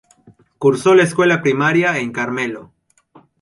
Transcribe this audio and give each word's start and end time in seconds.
Cursó 0.57 0.95
la 0.95 1.03
escuela 1.03 1.43
primaria 1.43 1.99
en 1.99 2.11
Carmelo. 2.11 2.71